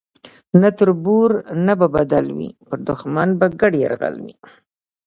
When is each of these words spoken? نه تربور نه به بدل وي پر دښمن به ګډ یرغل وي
نه 0.61 0.69
تربور 0.79 1.29
نه 1.65 1.73
به 1.79 1.87
بدل 1.95 2.25
وي 2.37 2.49
پر 2.67 2.77
دښمن 2.87 3.29
به 3.39 3.47
ګډ 3.59 3.73
یرغل 3.83 4.15
وي 4.23 4.33